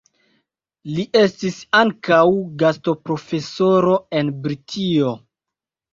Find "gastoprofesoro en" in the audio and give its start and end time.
2.63-4.33